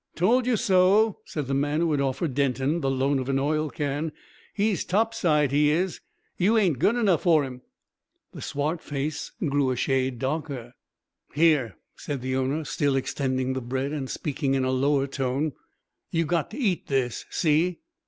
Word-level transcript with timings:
"Told 0.15 0.47
you 0.47 0.57
so," 0.57 1.19
said 1.25 1.45
the 1.45 1.53
man 1.53 1.79
who 1.81 1.91
had 1.91 2.01
offered 2.01 2.33
Denton 2.33 2.81
the 2.81 2.89
loan 2.89 3.19
of 3.19 3.29
an 3.29 3.37
oil 3.37 3.69
can. 3.69 4.11
"He's 4.51 4.83
top 4.83 5.13
side, 5.13 5.51
he 5.51 5.69
is. 5.69 6.01
You 6.37 6.57
ain't 6.57 6.79
good 6.79 6.95
enough 6.95 7.21
for 7.21 7.45
'im." 7.45 7.61
The 8.33 8.41
swart 8.41 8.81
face 8.81 9.31
grew 9.47 9.69
a 9.69 9.75
shade 9.75 10.17
darker. 10.17 10.73
"Here," 11.35 11.75
said 11.95 12.25
its 12.25 12.35
owner, 12.35 12.63
still 12.65 12.95
extending 12.95 13.53
the 13.53 13.61
bread, 13.61 13.91
and 13.91 14.09
speaking 14.09 14.55
in 14.55 14.65
a 14.65 14.71
lower 14.71 15.05
tone; 15.05 15.53
"you 16.09 16.25
got 16.25 16.49
to 16.49 16.57
eat 16.57 16.87
this. 16.87 17.25
See?" 17.29 17.81